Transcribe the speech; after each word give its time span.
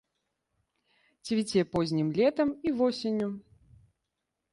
Цвіце 1.29 1.61
познім 1.75 2.07
летам 2.21 2.49
і 2.71 2.73
восенню. 2.79 3.29